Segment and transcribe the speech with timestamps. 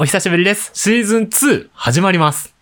[0.00, 0.70] お久しぶりです。
[0.74, 2.57] シーズン2始まります。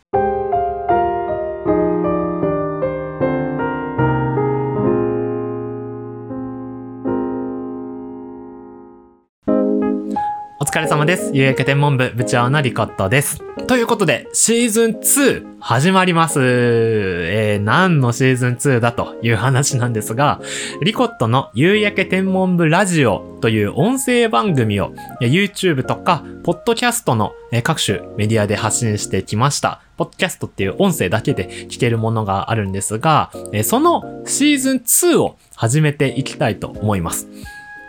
[10.76, 11.30] 疲れ様です。
[11.32, 13.42] 有益天文部部長のリコットです。
[13.66, 16.38] ということで、シーズン2始まります。
[16.42, 20.38] えー、何のシーズン2だという話なんですが、
[20.82, 24.92] リコットの夕焼け天文部ラジオという音声番組を
[25.22, 29.80] YouTube とか、ポッドキャストの各種メディアで発信してきました。
[29.96, 33.30] ポッドキャストっていう音声だけで聞けるものがあるんですが、
[33.64, 37.28] そのシーズン2を始めていきたいと思います。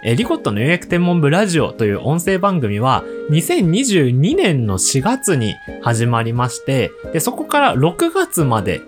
[0.04, 8.82] えリコットの予約天文部ラジオという音声番組は2022年の4月に始まりまして、で、そこから6月まで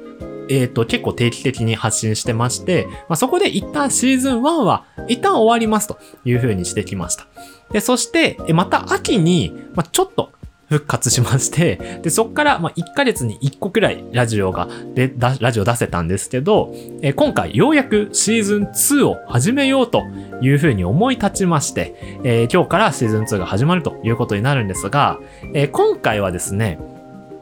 [0.50, 7.28] えっ、と、結構定期的に発信してまして、まあ、そこで一旦シーズン1は一旦終わりますという風にしてきました。
[7.72, 10.32] で、そして、また秋に、まあ、ちょっと
[10.70, 20.04] 復活しまして、で、そこから、ま、1ヶ月に1個くらいラジオが、で、ラジオ出せたんですけど、え今回ようやくシーズン2を始めようと
[20.42, 25.20] いう風に思い立ちまして、えー今日からシーズン2が始まるということになるんですが、
[25.54, 26.80] えー今回はですね、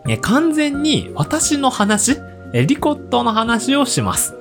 [0.08, 2.18] えー完全に私の話、
[2.54, 4.37] えリコットの話をします。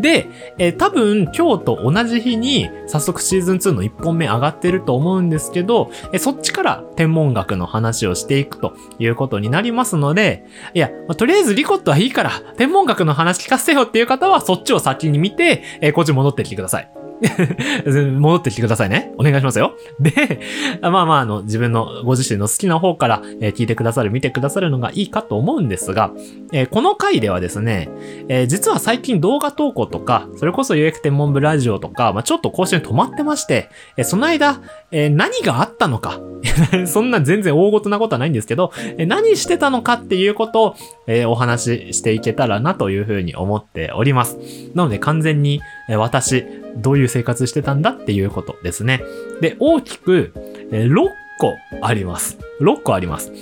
[0.00, 17.03] で、えー多分今日と同じ日に早速シーズン2の1本目上がってると思うんですけど、えーそっちから天文学の話をしていくということになりますので、いや、まあとりあえずリコットはいいから天文学の話聞かせよっていう方はそっちを先に見て、えーこっち戻ってきてください。
[18.18, 19.12] 戻ってきてくださいね。
[19.18, 19.74] お願いしますよ。
[20.00, 20.40] で、
[20.82, 26.12] まあまあ、あの、自分のご自身の好きな方から、えー聞いてくださる、見てくださるのがいいかと思うんですが、
[26.52, 27.88] えーこの回ではですね、
[28.28, 34.60] えー実は最近動画投稿とか、それこそ有益天文部ラジオとか、まあ、ちょっと更新止まってまして、えその間、
[34.94, 36.20] えー何があったのか、
[36.86, 40.74] そんな全然大ごとなことはないんですけど、えー何してたのかっていうことを、
[41.06, 44.38] えーお話ししていけたらなというふうに思っております。
[44.74, 46.44] なので完全に、えー私、
[46.76, 49.02] どういう生活してたんだっていうことですね。
[49.40, 50.32] で、大きく、
[50.70, 51.08] えー6
[51.40, 52.38] 個あります。
[52.60, 53.32] 6個あります。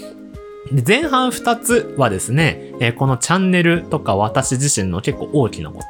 [0.71, 5.85] で前半2つはですね、えーこのチャンネルとか私自身の結構大きなこと。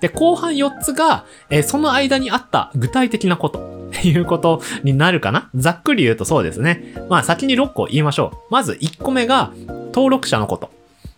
[0.00, 3.77] で、後半4つが、えーその間にあった具体的なこと。
[3.88, 5.50] っ ていうことになるかな？
[5.54, 6.94] ざっくり言うとそうですね。
[7.08, 8.52] まあ先に6個言いましょう。
[8.52, 9.52] まず1個目が
[9.92, 10.70] 登録者のこと。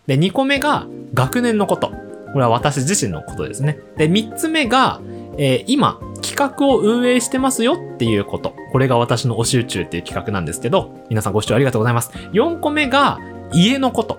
[0.07, 1.91] で、2個目が学年のこと。
[2.33, 3.79] これは私自身のことですね。
[3.97, 5.01] で、3つ目が、
[5.37, 8.55] えー今、企画を運営してますよっていうこと。
[8.71, 12.11] これが私の推し宇宙っていう企画なんですけど、皆さんご視聴ありがとうございます。
[12.31, 13.19] 4個目が、
[13.51, 14.17] 家のこと。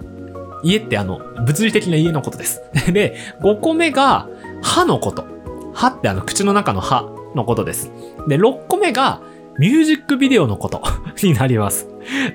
[0.63, 2.63] 家ってあの、物理的な家のことです。
[2.93, 4.29] で、5個目が、
[4.63, 5.25] 歯のこと。
[5.73, 7.91] 歯ってあの、口の中の歯のことです。
[8.29, 9.21] で、6個目が、
[9.59, 10.83] ミュージックビデオのこと
[11.23, 11.87] になります。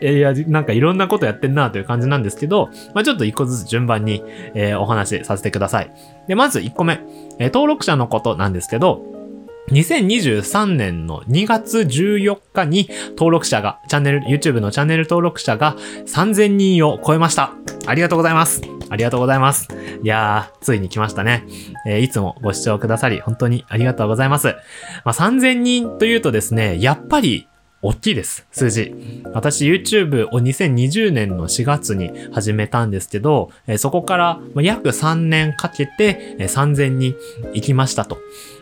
[0.02, 5.92] いや、なんかいろんなことやってんなという感じなんですけど、まあちょっと一個ずつ順番に、えーお話しさせてください。
[6.28, 7.00] で、まず1個目、
[7.40, 9.02] えー登録者のことなんですけど、
[9.72, 15.76] 2023年の2月14日に登録者が、チャンネル、YouTube のチャンネル登録者が
[16.06, 17.52] 3000人を超えました。
[17.86, 18.77] ありがとうございます。
[18.90, 19.68] ありがとうございます。
[20.04, 21.46] いやー、ついに来ましたね。
[21.86, 24.56] えーいつもご視聴くださり、本当にありがとうございます。
[25.04, 27.48] まあ、3000人というとですね、やっぱり、
[27.84, 28.96] 大きいです、数字。
[29.34, 37.16] 私 YouTube を2020年の4月に始めたんですけど、そこから約3年かけて3000人
[37.54, 38.18] 行きましたと。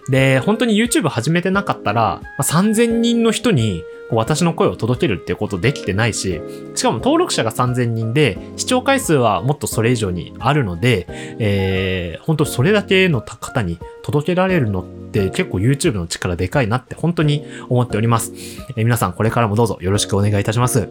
[0.09, 6.41] で、本当に YouTube 始めてなかったら、3000人の人に私の声を届けるっていうことできてないし、
[6.75, 11.07] しかも登録者が3000人で、視聴回数はもっとそれ以上にあるので、
[11.39, 18.31] えー、本当それだけの方に届けられるのって結構 YouTube の力でかいなって本当に思っております。
[18.77, 20.87] えー皆さんこれからもどうぞよろしくお願いいたします。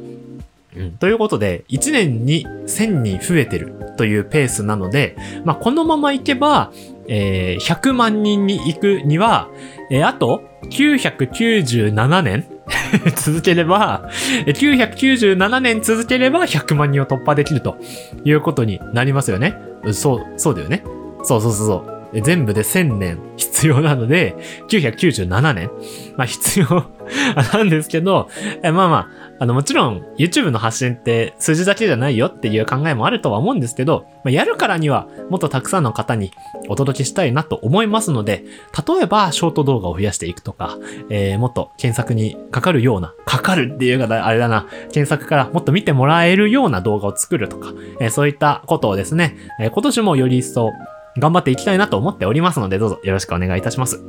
[0.76, 6.72] うん、ということで、1年に1000人増えてるというペースなので、まあ、このままいけば、
[7.06, 9.48] えー100万人に行くには、
[9.91, 12.53] えーあと997年
[13.16, 14.08] 続ければ、
[14.47, 17.77] 997年続ければ100万人を突破できると
[18.24, 19.59] いうことになりますよね。
[19.92, 20.83] そう、そうだよね。
[21.22, 21.74] そうそうそうそ
[22.15, 22.21] う。
[22.22, 24.36] 全部で1000年必要なので、
[24.68, 25.71] 997年。
[26.16, 26.66] まあ必要
[27.53, 28.28] なんですけど、
[28.62, 29.09] まあまあ
[29.44, 36.32] あ、のもちろん YouTube の発信って数字だけじゃないよっていう考えもあるとは思うんですけど、まあ、やるからにはもっとたくさんの方に
[36.68, 38.44] お届けしたいなと思いますので、
[38.86, 40.78] 例えばショート動画を増やしていくとか、
[41.10, 50.72] えーもっと検索にかかるような、かかるっていう方あれだな、検索からもっと見てもらえるような動画を作るとか、えーそういったことをですね、えー今年もより一層
[51.18, 54.02] 頑張っていきたいなと思っておりますので、どうぞよろしくお願いいたします。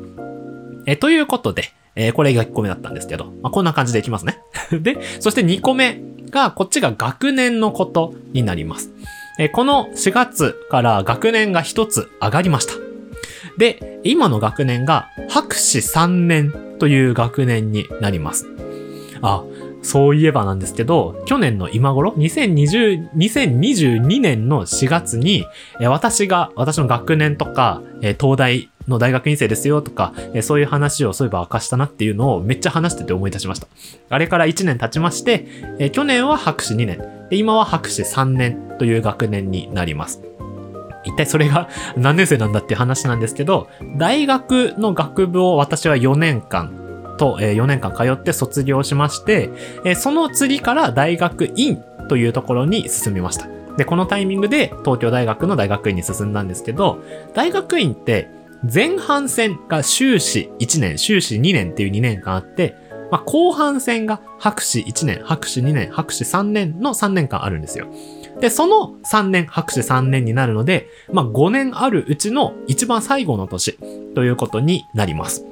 [0.85, 1.63] えーということで、
[1.95, 4.39] えーこれが1個目だったんですけど、まあ、こんな感じでいきますね。
[4.71, 8.92] で、そして2個目が、こっちが学年のことになります。
[9.39, 12.74] えーこの4月から学年が1つ上がりました。
[13.57, 18.47] で、今の学年が博士3年という学年になります。
[19.21, 19.44] あ、
[19.81, 25.45] そういえばなんですけど、去年の今頃、2020、2022年の4月に、
[25.80, 27.81] 私が、私の学年とか、
[28.19, 33.67] 東大の大学院生ですよとか、えそういう話をそういえば明かしたなっていうのをめっちゃ話してて思い出しました。
[34.09, 35.47] あれから1年経ちまして、
[35.79, 40.21] え去年は博士2年、で今は博士3年という学年になります。
[41.03, 43.67] 一体それが 何年生なんだっていう話なんですけど、
[43.97, 49.49] 大学の学部を私は4年間と、えー4年間通って卒業しまして、
[49.83, 53.47] えその次から大学院というところに進みました。
[53.77, 56.99] で、このタイミングで東京大学の大学院に進んだんですけど、
[57.33, 58.29] 大学院って
[58.63, 62.75] 前半戦が修士1年、修士2年っていう2年間あって、
[63.12, 67.88] まあ、後半戦が博士1年、博士2年、博士3年の3年間あるんですよ。
[68.42, 73.78] で、その3年、博士3年になるので、まあ、5年あるうちの一番最後の年
[74.16, 75.46] ということになります。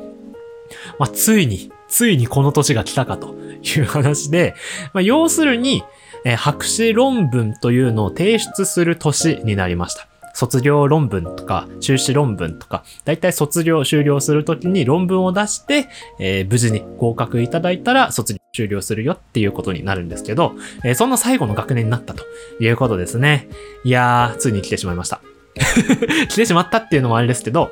[0.98, 4.56] まあ、ついに、ついにこの年が来たかという話で、
[4.94, 5.84] まあ、要するに、
[6.26, 10.08] えー博士論文というのを提出する年になりました。
[10.34, 15.88] 卒業論文とか、修士論文とか、だいたい卒業終了するときに論文を出して、
[16.20, 22.24] えー無事に合格いただいたら卒業終了するよっていうことになるんですけど、えーそんな最後の学年になったと
[22.60, 23.48] いうことですね。
[23.84, 25.22] いやー、ついに来てしまいました。
[26.30, 27.72] 来てしまったっていうのもあれですけど、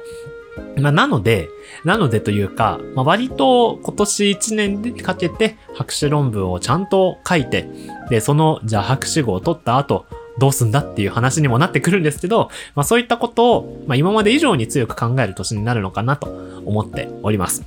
[0.77, 1.49] まあ、なので、
[1.85, 7.67] なのでというか、まあ、割と今年1年でかけて博士論文をちゃんと書いて、
[8.09, 10.05] で、その、じゃあ博士号を取った後、
[10.41, 16.27] どうすんだっていう話にもなってくるんですけど、まあそういったことを、まあ今まで以上に強く考える年になるのかなと
[16.65, 17.63] 思っております。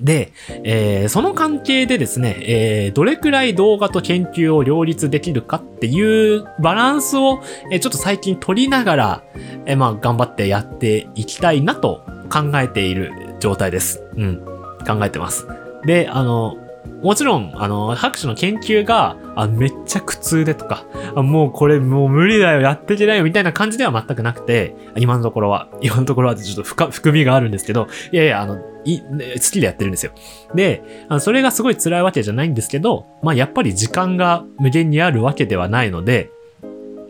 [0.00, 0.32] で、
[0.64, 9.22] えーその関係でですね、えーどれくらい動画と研究を両立できるかっていうバランスを、えーちょっと最近取りながら、
[9.66, 12.00] えーまあ頑張ってやっていきたいなと
[12.30, 14.02] 考えている状態です。
[14.16, 14.40] うん。
[14.86, 15.46] 考えてます。
[15.84, 16.56] で、あの、
[17.02, 30.12] もちろん、あの、博士の研究が、あ、めっちゃ苦痛でとか、あもうこれもう無理だよ、やっていけないよ、みたいな感じでは全くなくて、今のところは、今のところはちょっと深含みがあるんですけど、いやいや、あの、い、ね好きでやってるんですよ。
[30.54, 36.30] で、あそれがすごい辛いわけじゃないんですけど、まあやっぱり時間が無限にあるわけではないので、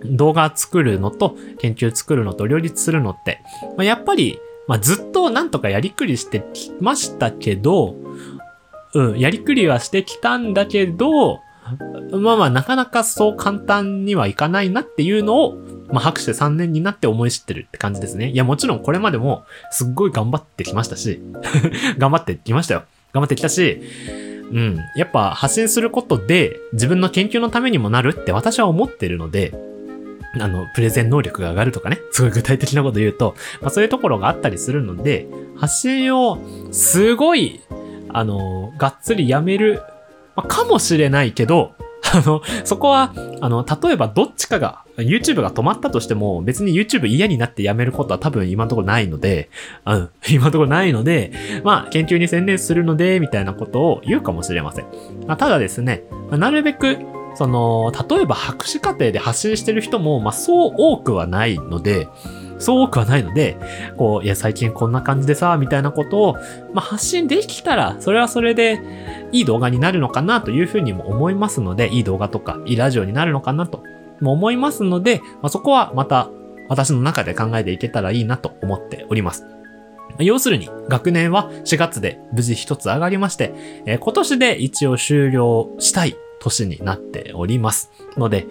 [0.05, 3.41] 動画作るのと研究作るのと両立するのって、
[3.77, 7.95] まあ、やっぱり、まあ、ずっとなんとかやりくりしてきましたけど、
[8.95, 11.41] うん、やりくりはしてきたんだけど、
[12.13, 15.57] まあまあ、なかなかそう簡単にはいかないなっていうのを、
[15.89, 18.31] まあ、博士3年になって思い知ってるって感じですね。
[18.31, 21.23] いや、もちろんこれまでも、すっごい頑張ってきましたし、
[21.99, 22.85] 頑張ってきましたよ。
[23.13, 23.81] 頑張ってきたし、
[24.53, 24.79] うん。
[24.97, 29.55] やっぱ発信することで自分の研究のためにもなるって私は思ってるので、
[30.41, 36.39] あの、プレゼン能力が上がるとかね、すごい具体的なこと言うと、まあそういうところがあったりするので、発信を
[36.71, 37.61] すごい、
[38.13, 39.83] あの、がっつりやめる、
[40.37, 41.73] ま、かもしれないけど、
[42.15, 49.49] あの、そこは、あの、例えばどっちかが、YouTube が止まったとしても、別に YouTube 嫌になってやめることは多分今のところないので、
[49.87, 51.33] うん、 今のところないので、
[51.65, 54.87] まあ、研究に専念するので、みたいなことを言うかもしれません。
[55.27, 56.99] まあ、ただですね、なるべく、
[57.35, 62.09] その、例えば博士課程で発信してる人も、まあ、そう多くはないので、
[62.63, 63.57] そう多くはないので、
[63.97, 66.35] こう、いや、最近こんな感じでさ、みたいなことを、
[66.73, 68.81] まあ、発信できたら、それはそれで、
[69.33, 73.83] いい動画になるのかなというふうにも思いますので、いい動画とか、いいラジオになるのかなと
[74.21, 76.31] も思いますので、まあ、そこはまた、
[76.69, 79.45] 私の中で考えていけたらいいなと思っております。
[80.19, 83.53] 要するに、学年は4月で無事一つ上がりまして、
[83.87, 87.91] えー今年で一応終了したい年になっております。
[88.17, 88.47] ので、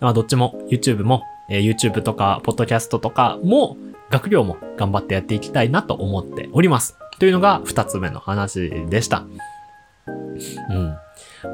[0.00, 3.76] まあ、どっちも YouTube も、えー YouTube とか、ポッドキャストとかも、
[4.10, 6.96] 学業も頑張ってやっていきたいなと思っております。
[7.18, 9.24] というのが二つ目の話でした。
[10.70, 10.96] うん。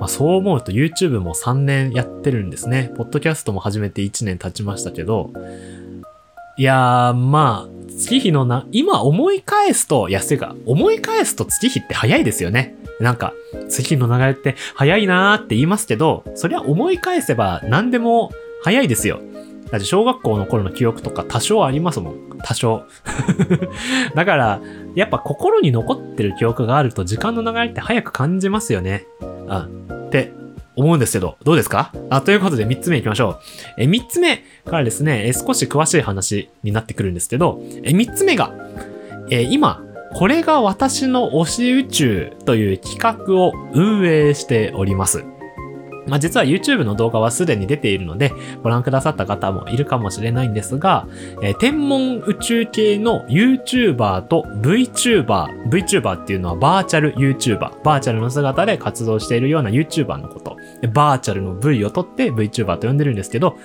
[0.00, 2.92] まあ、そう思うと YouTube も3年やってるんですね。
[2.96, 5.30] ポッドキャストも始めて1年経ちましたけど、
[6.56, 12.76] いやー、まあ、月日のな、今思い返すと、いや、せか、思い返すと月日って早いですよね。
[13.00, 13.32] なんか、
[13.68, 19.20] 月日の流れって早いなーって言いますけど、そりゃ思い返せば何でも早いですよ。
[19.70, 22.14] だって小学校の頃の記憶とか多少ありますもん。
[22.42, 22.84] 多少。
[24.14, 24.60] だから、
[24.94, 29.04] やっぱ心に残ってる記憶があると時間の流れって早く感じますよね。
[29.48, 29.68] あ、
[30.06, 30.32] って
[30.76, 31.92] 思うんですけど、どうですか？
[32.10, 33.38] あ、ということで3つ目行きましょう。
[33.78, 38.52] え、3つ目からですね、え少し詳しい話になってくるんですけど、え、3つ目が、
[39.30, 39.82] え、今、
[40.14, 45.24] これが私の推し宇宙という企画を運営しております。
[46.08, 51.06] まあ、実は YouTube の動画はすでに出ているので、ご覧くださった方もいるかもしれないんですが、
[51.42, 60.56] えー、天文宇宙系の YouTuber と VTuber、VTuber っていうのはバーチャル YouTuber、バーチャルの姿で活動しているような YouTuber のこと。
[60.92, 63.56] バーチャルの V を取って VTuber と呼んでるんですけど、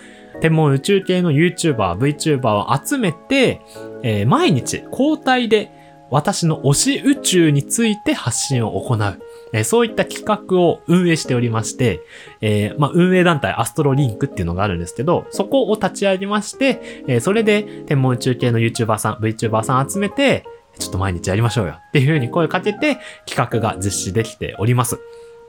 [0.42, 3.62] 天文宇宙系の YouTuber、VTuber を集めて、
[4.04, 5.72] えー、毎日交代で
[6.10, 9.23] 私の推し宇宙について発信を行う。
[9.54, 12.02] えそういった企画を運営しておりまして、
[12.42, 20.46] えー、まあ、運営団体アストロリンクっていうのがあるんですけど、そこを立ち上げまして、えー、それで天文宇宙系の YouTuber さん、VTuber さん集めて、
[20.80, 25.00] ちょっと毎日やりましょうよっていう風に声かけて企画が実施できております。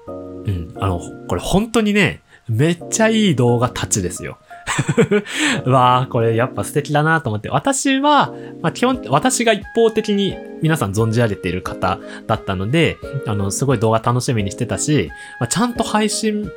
[0.07, 0.75] うん。
[0.79, 4.39] あの、これ本当にね、めっちゃいい動画たちですよ。
[5.67, 7.49] わあ、これやっぱ素敵だなと思って。
[7.49, 16.51] 私は、まあ基本、私が一方的に皆さん存じ上げている方だったので、あの、すごい動画楽しみにしてたし、まあ、ちゃんと配信、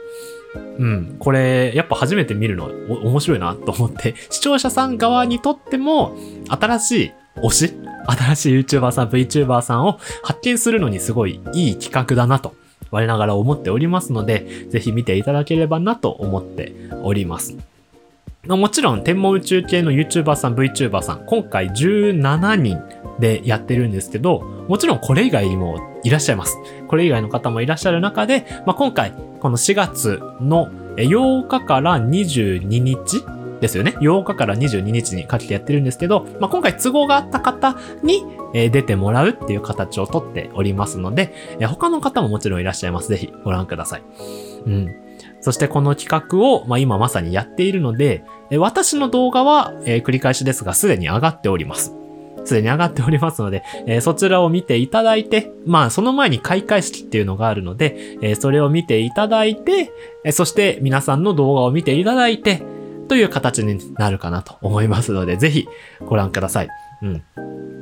[0.80, 6.16] うん、これ、やっぱ初めて見るの面白いなと思って、 視聴者さん側にとっても、
[6.48, 7.12] 新しい
[7.42, 7.74] 推し
[8.08, 12.56] 新しい YouTuber さん、VTuber さんを発見するのにすごいいい企画だなと
[12.90, 16.74] 我ながら思っておりますので、ぜひ見ていただければなと思って
[17.04, 17.58] おります。
[18.48, 22.82] もちろん、天文宇宙系の YouTuber さん、VTuber さん、今回17人
[23.20, 26.58] でやってるんですけど、もちろんこれ以外にもいらっしゃいます。
[26.88, 33.24] これ以外の方もいらっしゃる中で、まあ、今回、この4月の8日から22日
[33.60, 33.96] ですよね。
[34.00, 38.24] 8日から22日にかけてやってるんですけど、まあ、今回都合があった方に、
[38.54, 41.34] 出てもらうっていう形をとっておりますので、
[41.68, 43.10] 他の方ももちろんいらっしゃいます。
[43.10, 44.04] ぜひご覧ください。
[44.66, 44.96] うん。
[45.48, 48.25] そしてこの企画を、まあ、今まさにやっているので、
[48.58, 51.94] 私の動画は、えー、繰り返しですが、すでに上がっております。
[52.44, 59.89] すでに上がっておりますので、えー、そちらを見ていただいて、まあ、その前に開会式っていうのがあるので、えー、それを見ていただいて、
[60.25, 62.62] えそして皆さんの動画を見ていただいて、
[63.08, 65.66] という形になるかなと思いますので、ぜひ
[66.01, 66.68] ご覧ください。
[67.04, 67.24] うん。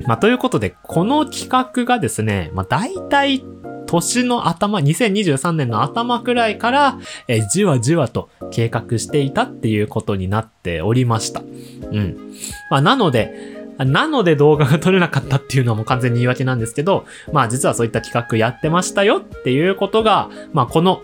[0.05, 3.43] まあ、ということで、この企画がですね、まあ、大体
[4.01, 11.41] 年の頭、2023年の頭くらいから、えー、じわじわと計画していたっていうことになっておりました。
[11.41, 12.33] うん。
[12.69, 21.01] まあ、なので、なので動画が撮れなかったっていうのはもう完全に言い訳なんですけど、まあ実はそういった企画やってましたよっていうことが、まあこの、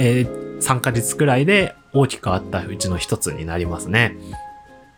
[0.00, 4.16] えー、3ヶ月くらいで大きく変わったうちの一つになりますね。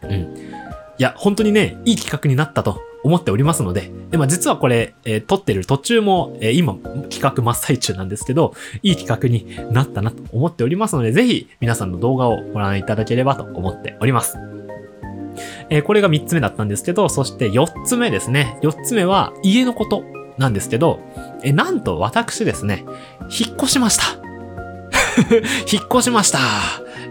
[0.03, 0.56] うん。
[0.99, 6.75] いや、本当にね、いい企画になったと思っておりますので、で、まあ、実はこれ、えー、撮ってる途中も、えー、今、
[7.11, 14.39] 企画真っ最中なんですけど、いい企画になったなと思っておりますので、ぜひ皆さんの動画をご覧いただければと思っております。
[15.69, 18.59] えー、これが3つ目だったんですけど、そして4つ目ですね。
[18.63, 20.05] 4つ目は家のこと
[20.39, 21.01] なんですけど、
[21.43, 22.85] えなんと私ですね、
[23.23, 24.05] 引っ越しました。
[25.71, 26.39] 引っ越しました。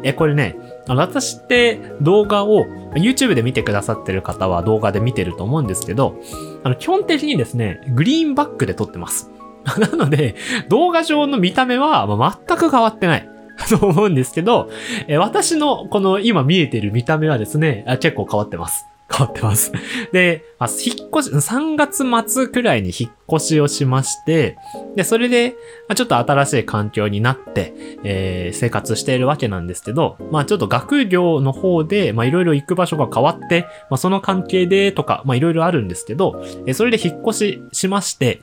[0.04, 0.56] えこれね、
[0.88, 2.66] 私って動画を
[2.96, 6.16] YouTube で見てくださってる方は動画で見てると思うんですけど、
[6.64, 9.32] あの、基本的にですね、グリーンバックで撮ってます。
[9.80, 10.36] なので、
[10.70, 12.08] 動画上の見た目は
[12.48, 13.30] 全く変わってない。
[13.70, 14.70] と思うんですけど、
[15.18, 18.86] 私のこの今見えてる見た目はですね、結構変わってます。
[19.16, 19.72] 変わってます。
[20.12, 24.58] で、まあ、引っ越し、3月末くらいに引っ越しをしまして、
[24.96, 25.56] で、それで、
[25.88, 38.42] まあ、ちょっと新しい環境になって、えー、生活しているわけなんですけど、まあちょっと学業の方で、まあいろいろ行く場所が変わって、まあその関係でとか、まあいろいろあるんですけど、えー、それで引っ越ししまして、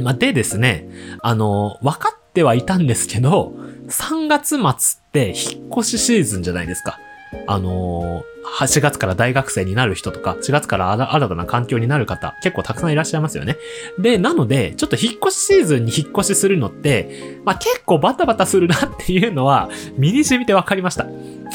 [0.00, 0.88] まあでですね、
[1.20, 3.54] あの、分かってはいたんですけど、
[3.88, 4.62] 3月末
[5.00, 6.98] って引っ越しシーズンじゃないですか。
[7.46, 13.56] あのー、4月から大学生になる人とか、4月から新たな環境になる方、結構たくさんいらっしゃいますよね。
[13.98, 21.06] で、なので、ちょっと引っ越しシーズンに引っ越しするのって、まあ、結構バタバタするなっていうのは、身に染みて分かりました。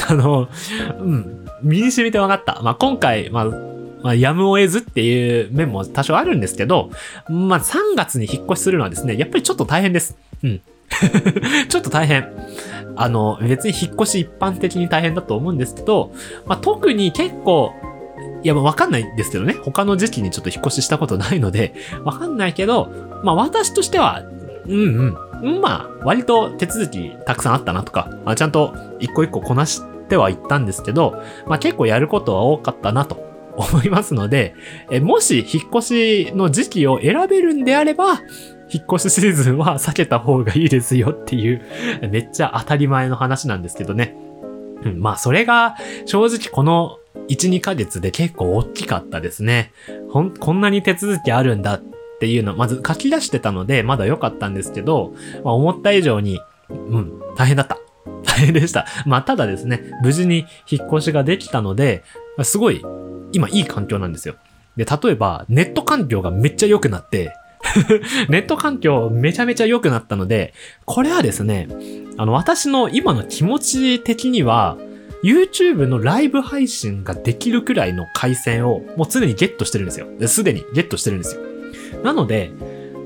[0.08, 0.48] あの、
[1.00, 2.62] うん、身に染みて分かった。
[2.62, 3.44] まあ、今回、まあ、
[4.02, 6.90] まあ、やむを得ずっていう面も多少あるんですけど、
[7.28, 10.16] まあ、3月に引っ越しするのはですね、やっぱりちょっと大変です。
[10.42, 10.60] うん。
[11.68, 12.28] ちょっと大変。
[13.00, 16.12] あの、別に引っ越し一般的に大変だと思うんですけど、
[16.46, 17.72] まあ、特に結構、
[18.42, 19.54] いや、わかんないですけどね。
[19.54, 21.74] 他の時期にちょっと引っ越ししたことないので、
[22.04, 22.90] わかんないけど、
[23.22, 24.24] まあ私としては、
[24.66, 25.60] うんうん。
[25.60, 33.24] まあ、割と手続きたくさんあったなとか、あちゃんと一個一個こなしてはいったんですけど、まあ結構やることは多かったなと
[33.56, 34.54] 思いますので、
[34.90, 38.20] えもし引っ越しの時期を選べるんであれば、
[38.70, 41.62] 引っ越しシーズンは避けた方がいいですよっていう、
[42.10, 44.16] めっちゃ当たり前の話なんですけどね。
[44.84, 46.98] うん、まあ、それが、正直この
[47.28, 49.72] 1、2ヶ月で結構大きかったですね。
[50.10, 51.82] ほん、こんなに手続きあるんだっ
[52.20, 57.78] ていうの、まず書き出してたので、まだ良かったんですけど、まあ、思った以上に、うん、大変だった。
[58.24, 58.86] 大変でした。
[59.06, 62.02] まあ、ただですね、無事に引っ越しができたので、
[62.42, 62.82] すごい、
[63.32, 64.36] 今いい環境なんですよ。
[64.76, 67.32] で、例えば、ネット環境がめっちゃ良くなって、
[68.28, 71.68] ネット環境めちゃめちゃ良くなったので、これはですね、
[72.16, 74.76] あの、私の今の気持ち的には、
[75.22, 80.06] YouTube のライブ配信ができるくらいの回線をもう常にゲットしてるんですよ。
[80.26, 81.42] すでにゲットしてるんですよ。
[82.04, 82.52] なので、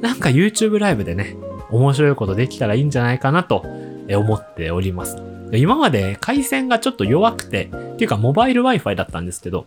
[0.02, 1.36] なんか YouTube ライブでね、
[1.70, 3.64] 面白いことできたらいいんじゃないかなと
[4.10, 5.16] 思っております。
[5.52, 9.66] 今まで回線がちょっと弱くて、っていうかモバイル Wi-Fi だったんですけど、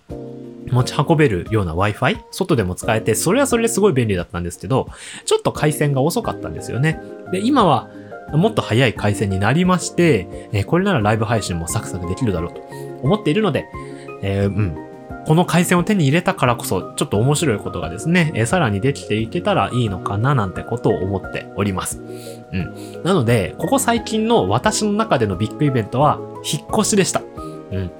[0.71, 2.17] 持ち運べるような Wi-Fi?
[2.31, 4.87] 外でも使えて、それはそれですごい便利だったんですけど、
[5.25, 6.99] ちょっと回線が遅かったんですよね。
[7.31, 7.89] で、今は、
[8.33, 12.61] もっと早い回線になりまして、これならライブ配信もサクサクできるだろうと
[13.03, 13.65] 思っているので、
[14.21, 14.77] えー、うん。
[15.25, 21.99] この回線を手に入れたからこそ、ちょっと面白いことがですね、さらにできていけたらいいのかななんてことを思っております。
[21.99, 23.03] うん。
[23.03, 27.21] なので、ここ最近の私の中でのビッグイベントは、引っ越しでした。
[27.71, 27.91] うん。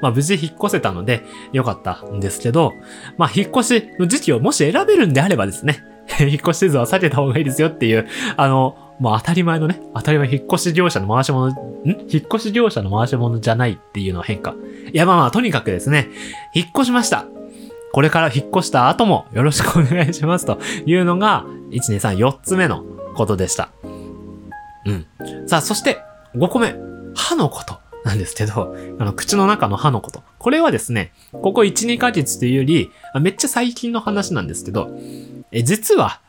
[0.00, 2.74] まあ無事引っ越せたので良かったんですけど、
[3.16, 5.84] まあ引っ越しの時期をもし選べるんであればですね、
[6.20, 11.54] 引っ越し図は避けた方がいいですよっていう、あの、まあ当たり前のね、当たり前引っ越し業者の回し物、ん？
[11.86, 14.54] 引っ越し業者の回し物じゃないっていうのは変化。
[14.92, 16.08] いやまあまあとにかくですね、
[16.54, 17.26] 引っ越しました。
[17.92, 23.70] これから引っ越した後もよろしくお願いしますというのが、1、2、3、4つ目のことでした。
[24.84, 25.06] うん。
[25.46, 25.98] さあ、そして
[26.34, 26.74] 5個目。
[27.14, 27.87] 歯のこと。
[28.04, 30.22] なんですけど、あの、口の中の歯のこと。
[30.38, 32.90] これはですね、ここ1、2ヶ月というより、
[33.20, 34.90] めっちゃ最近の話なんですけど、
[35.52, 36.20] え実は、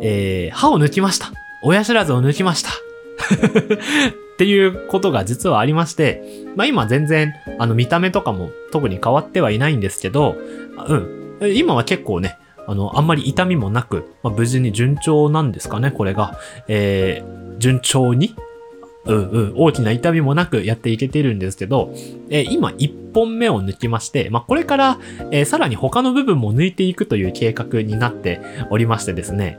[0.00, 1.32] えー、歯を抜きました。
[1.62, 2.70] 親知らずを抜きました。
[4.34, 6.22] っていうことが実はありまして、
[6.56, 10.36] まあ今全然、あの見た目とかも特に変わってはいないんですけど、
[10.86, 11.54] うん。
[11.54, 16.38] 今は結構ね、あの、あんまり痛みもなく、まあ、無事に順調なんですかね、これが。
[16.68, 18.34] えー、順調に
[19.06, 21.92] うんうん、大きな痛みもなくやっていけてるんですけど、
[22.30, 24.98] えー、今1本目を抜きまして、まあ、これから、
[25.30, 28.40] えー、さらに他の部分も抜いていくという計画になって
[28.70, 29.58] おりましてですね、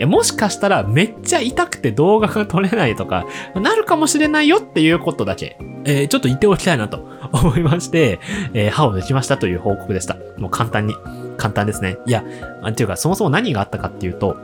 [0.00, 0.10] うん。
[0.10, 8.18] もしかしたらめっちゃ痛くて動画が撮れないとか、なるかもしれないよっていうことだけ、えー、ちょっと言っておきたいなと 思いまして、
[8.52, 10.16] えー、歯を抜きましたという報告でした。
[10.36, 10.94] もう簡単に。
[11.36, 11.98] 簡単ですね。
[12.06, 12.24] いや、
[12.66, 14.36] っていうかそもそも何があったかっていうと、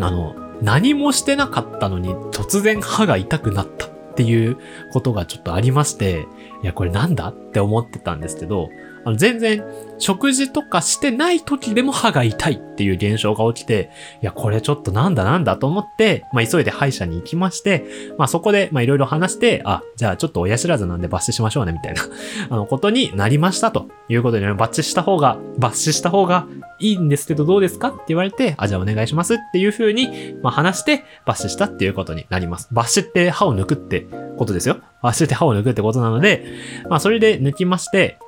[0.00, 4.56] あの、何もしてなかったのに突然歯が痛くなったっていう
[4.92, 6.26] ことがちょっとありまして、
[6.62, 8.70] いや、これなんだって思ってたんですけど、
[9.04, 9.62] あの全然
[9.98, 13.90] 食事とかしてない時でも歯が痛いっていう現象が起きて、
[14.22, 17.84] いや、これちょっとなんだなんだと思って、まあ急いで歯医者に行きまして、
[18.18, 22.02] まあそこで、まあいろいろ話して、あ、じゃあちょっと親知らずなんで抜歯しましょうね、みたいな、
[22.50, 26.46] あのことになりましたということでね、抜歯した方が、抜歯した方が
[26.80, 32.68] いいんですけどどうですかって言われて、あ、じゃあお願いしますっていう風に、まあ話して、抜歯したっていうことになります。
[32.72, 34.78] 抜歯って歯を抜くってことですよ。
[35.02, 36.44] 抜歯って歯を抜くってことなので、
[36.88, 38.18] まあそれで抜きまして、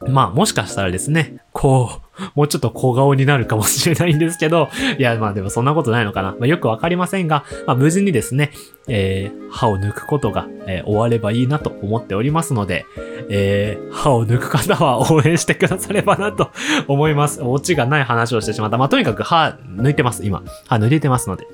[0.00, 6.32] まあもしかしたらですね、こう、もうちょっと小顔になるかもしれないんですけど、いやまあでもそんなことないのかな。
[6.32, 8.50] まあよくわかりませんが、まあ無事にですね、
[8.88, 12.84] えー、歯を抜くことが、えー、終わればいいなと思っておりますので、
[13.30, 16.50] えー、歯を抜く方は応援してくださればなと
[16.88, 17.42] 思います。
[17.42, 18.76] オチがない話をしてしまった。
[18.78, 20.42] まあとにかく歯抜いてます、今。
[20.66, 21.46] 歯抜いてますので。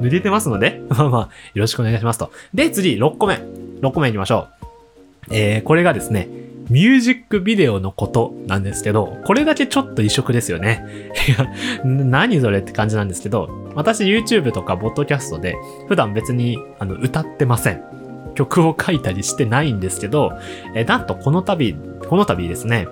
[0.00, 1.22] 抜いてますので、 まあまあ、
[1.54, 2.30] よろしくお願いしますと。
[2.54, 3.34] で、次、6個目。
[3.80, 4.68] 6個目行きましょう。
[5.30, 6.28] えー、これがですね、
[6.70, 10.84] ミュージックビデオのことなんですけど、これだけちょっと異色ですよね。
[11.28, 11.46] いや、
[11.84, 15.54] 何それって感じなんですけど、私 YouTube とかボッドキャストで
[15.88, 17.82] 普段別にあの歌ってません。
[18.34, 20.32] 曲を書いたりしてないんですけど、
[20.74, 21.74] えなんとこの度、
[22.08, 22.86] この度ですね、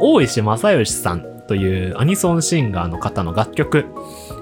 [0.00, 3.84] 大石正義さんというアニソンシンガーの方の楽曲、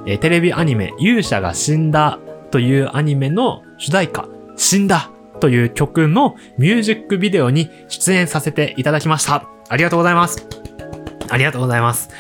[0.07, 2.21] えテレビアニメ勇者が死んだ
[2.53, 5.11] というアニメの主題歌、死んだ
[5.41, 9.47] という曲のミュージックビデオに出演させていただきました。
[9.69, 10.47] ありがとうございます。
[11.29, 12.11] ありがとうございます。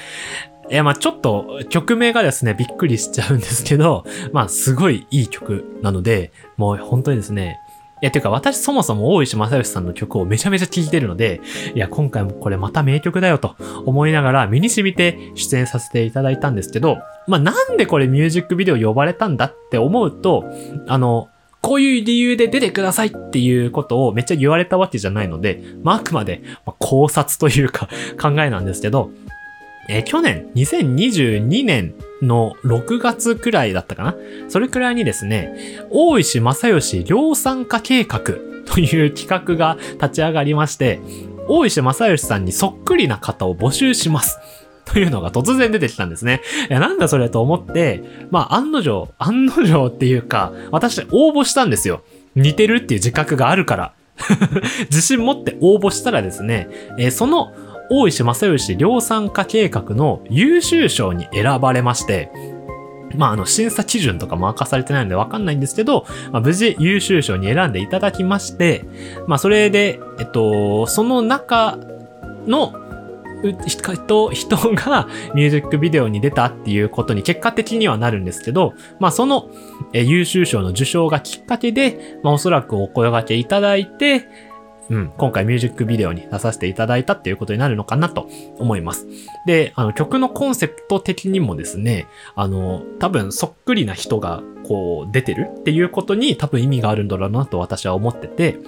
[0.70, 7.60] いや、まあちょっと曲名がですね、びっくりしちゃうんですけど、 まあすごいいい曲なので、もう本当にですね、
[8.02, 11.40] いや、ていうか私そもそも大石正義さんの曲をめちゃめちゃ聴いてるので、
[11.74, 13.54] いや、今回もこれまた名曲だよと
[13.86, 20.44] 思いながら身に染みて出演させていただいたんですけど、まあなんでこれミュージックビデオ呼ばれたんだって思うと、
[20.88, 21.28] あの、
[21.66, 26.40] こういう理由で出てくださいっていうことをめっちゃ言われたわけじゃないので、まあ、あくまで
[26.78, 27.88] 考察というか
[28.22, 29.10] 考えなんですけど、
[29.88, 34.14] えー、去年、2022年の6月くらいだったかな？
[34.48, 38.20] それくらいにですね、大石正義量産化計画
[38.64, 41.00] という企画が立ち上がりまして、
[41.48, 44.38] 大石正義さんにそっくりな方を募集します。
[44.86, 46.40] というのが突然出てきたんですね。
[46.70, 52.02] いや、なんだそれと思って、まあ、案の定、案の定っていうか、私応募したんですよ。
[52.34, 53.92] 似てるっていう自覚があるから。
[54.90, 56.68] 自信持って応募したらですね、
[56.98, 57.52] えー、その
[57.90, 62.30] 大石正義量産化計画の優秀賞に選ばれまして、
[63.14, 68.84] まあ、あの、審査基準とかも明かされてないのでわかんないんですけど、まあ、無事優秀賞に選んでいただきまして、
[69.26, 71.78] まあ、それで、えっと、その中
[72.46, 72.74] の、
[73.66, 79.50] 人、人がミュージックビデオに出たっていうことに結果的にはなるんですけど、まあその、
[79.92, 84.28] 優秀賞の受賞がきっかけで、まあおそらくお声掛けいただいて、
[84.88, 89.06] うん、今回ミュージックビデオに出させていただいたっていうことになるのかなと思います。
[89.46, 98.58] で、あの曲のコンセプト的にもですね、あの、多分そっくりな人がこう出てるっていうことに多分意味があるんだろうなと私は思ってて、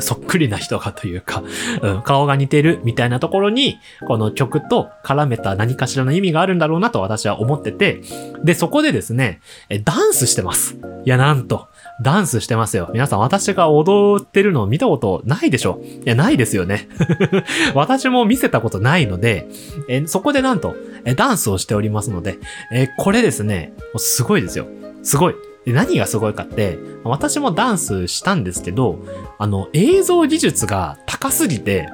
[0.00, 1.42] そっくりな人がというか、
[1.82, 8.00] うん、顔が似てるみたいなところに、この曲と絡めた何かしらの意味があるんだろうなと私は思ってて、
[8.42, 9.40] で、そこでですね、
[9.84, 10.76] ダンスしてます。
[11.04, 11.68] いや、なんと、
[12.02, 12.90] ダンスしてますよ。
[12.92, 16.88] 皆さん私が踊ってるのを見たことないでしょいや、ないですよね。
[17.74, 19.48] 私も見せたことないので、
[19.88, 22.38] えそこでなんとえ、ダンスをしておりますので、
[22.72, 24.66] えこれですね、すごいですよ。
[25.02, 25.34] すごい。
[25.68, 29.04] で、何がすごいかって、私もダンスしたんですけど、
[29.38, 31.90] あの、映像技術が高すぎて、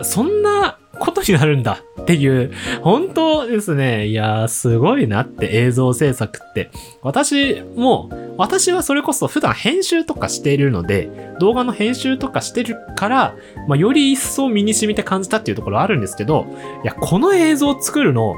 [0.00, 4.06] そんなことになるんだっていう、本当ですね。
[4.06, 6.70] いやー、すごいなって映像制作って。
[7.02, 13.36] 私も、私はそれこそ普段編集とかしているので、動画の編集とかしてるから、
[13.68, 16.46] まあ、より一層身に染みて感じたっていうところあるんですけど、
[16.82, 18.34] いや、この映像を作るの、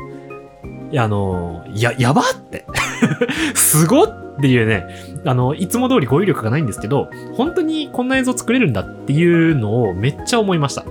[0.91, 2.67] いや、あのー、や、やばって
[3.55, 4.87] すごっっていうね、
[5.25, 10.85] あの、いつも通り語彙力がないんですけど、本当にこんな映像作れるんだっていうのをめっちゃ思いました。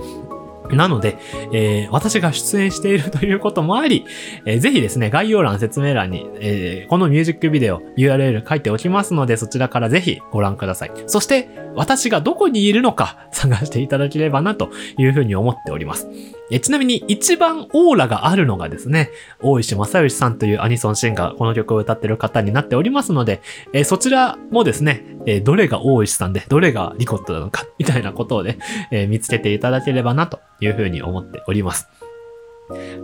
[0.70, 1.16] なので、
[1.52, 4.04] えー、私が出演しているということもあり、
[4.44, 10.92] えー、ぜひですね、概要欄、説明欄に、えー、このミュージックビデオ URL 書いておきますので、そちらからぜひご覧ください。
[11.06, 16.08] そして、私がどこにいるのか探していただければなというふうに思っております。
[16.50, 28.58] えちなみに一番オーラがあるのがですね、大石正義さんというアニソンシンガー、この曲を歌ってる方になっておりますので、えそちらもですね、えどれが大石さんで、どれがリコットなのか、みたいなことをね、
[28.90, 31.88] え見つけていただければなというふうに思っております。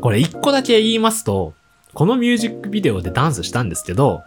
[0.00, 1.54] これ一個だけ言いますと、
[1.92, 4.22] このミュージックビデオでダンスしたんですけど、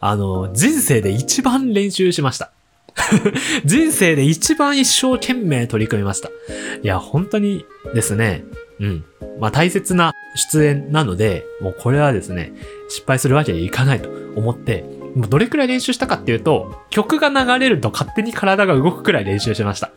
[0.00, 2.52] あの、人生で一番練習しました。
[3.64, 6.30] 人生で一番一生懸命取り組みました。
[6.82, 8.44] いや、本当にですね、
[8.80, 9.04] うん。
[9.40, 12.52] まあ大切な出演なので、もうこれはですね、
[12.88, 14.84] 失敗するわけにいかないと思って、
[15.14, 19.90] もうどれくらい練習したかっていうと、曲が流れると勝手に体が動くくらい練習しました。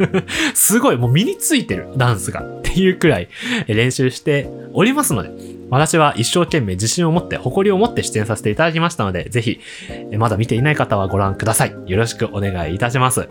[0.54, 2.40] すごい、もう身についてる、ダンスが。
[2.40, 3.28] っていうくらい
[3.66, 5.30] 練習しておりますので、
[5.72, 9.58] 私は一生懸命自信を持って、誇りを持って出演させていただきましたので、ぜひ、
[10.18, 11.74] まだ見ていない方はご覧ください。
[11.86, 13.26] よろしくお願いいたします。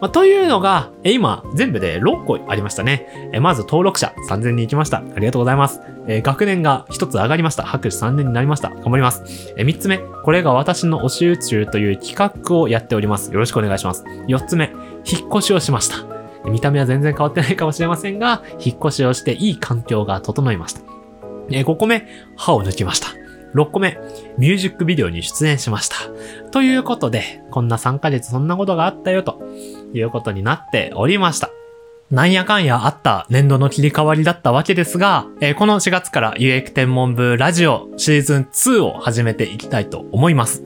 [0.00, 3.30] まあ、というのが、え今、全部で6個ありましたね。
[3.32, 4.98] えまず登録者3000人行きました。
[4.98, 5.80] ありがとうございます。
[6.06, 7.64] え学年が1つ上がりました。
[7.64, 8.70] 拍手3年になりました。
[8.70, 9.52] 頑張ります。
[9.56, 13.32] え3つ目、これが私の推し宇宙という企画をやっております。
[13.32, 14.04] よろしくお願いします。
[14.28, 14.72] 4つ目、
[15.04, 15.96] 引っ越しをしました。
[16.48, 20.91] 見た目は全然変わってないかもしれませんが、引っ越しをしていい環境が整いました。
[21.50, 23.08] え5個目、歯を抜きました。
[23.54, 23.98] 6個目、
[24.38, 25.96] ミュージックビデオに出演しました。
[26.50, 29.42] ということで、こんな3ヶ月そんなことがあったよと
[29.92, 31.50] いうことになっておりました。
[32.12, 40.62] なんやかんやあった年度の切り替わりだったわけですが、えー、この4月から有益天文部ラジオシーズン2を始めていきたいと思います。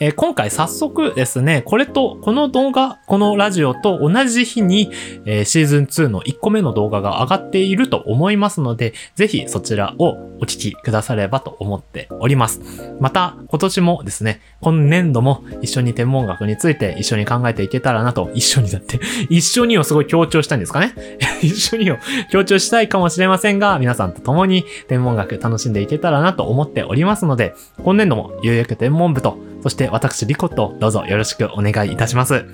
[0.00, 4.90] えー、今回早速ですね、これと、この動画、このラジオと同じ日に、
[5.26, 12.62] えー、シーズン2の1個目の動画が上がっていると思いますので、ぜひそちらをお聞きくださればと思っております。
[13.00, 20.85] また、今年もですね、今年度も一緒に天文学について一緒に考えていけたらなと、一緒にだって、一緒にをすごい強調したんですかね
[21.42, 21.98] 一緒にを
[22.30, 32.44] 強調したいかもしれませんが、皆さんと共に天文学楽しんでいけたらなと思っておりますので、今年度も有益天文部とそして私、リコとどうぞよろしくお願いいたします。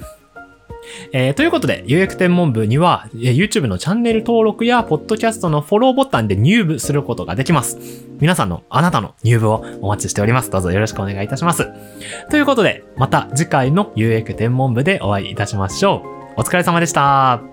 [1.12, 7.78] えー、ということで、有益天文部には、えー、YouTube のチャンネル登録や、ポッドキャストのフォローボタンで入部することができます。
[8.18, 10.50] 皆さんの、あなたの入部をお待ちしております。
[10.50, 11.68] どうぞよろしくお願いいたします。
[12.30, 16.02] ということで、また次回の有益天文部でお会いいたしましょ
[16.38, 16.40] う。
[16.40, 17.51] お疲れ様でした。